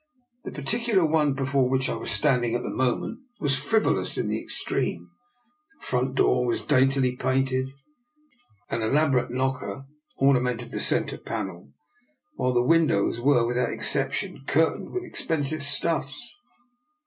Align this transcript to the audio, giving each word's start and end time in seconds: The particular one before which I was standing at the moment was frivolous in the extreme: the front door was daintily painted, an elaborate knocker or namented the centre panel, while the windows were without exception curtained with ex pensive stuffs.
The 0.45 0.51
particular 0.51 1.05
one 1.05 1.35
before 1.35 1.69
which 1.69 1.87
I 1.87 1.93
was 1.93 2.09
standing 2.09 2.55
at 2.55 2.63
the 2.63 2.71
moment 2.75 3.19
was 3.39 3.55
frivolous 3.55 4.17
in 4.17 4.29
the 4.29 4.41
extreme: 4.41 5.11
the 5.79 5.85
front 5.85 6.15
door 6.15 6.43
was 6.43 6.65
daintily 6.65 7.15
painted, 7.15 7.69
an 8.71 8.81
elaborate 8.81 9.29
knocker 9.29 9.85
or 10.17 10.33
namented 10.33 10.71
the 10.71 10.79
centre 10.79 11.19
panel, 11.19 11.71
while 12.33 12.51
the 12.53 12.63
windows 12.63 13.21
were 13.21 13.45
without 13.45 13.69
exception 13.71 14.43
curtained 14.47 14.89
with 14.89 15.03
ex 15.05 15.23
pensive 15.23 15.61
stuffs. 15.61 16.35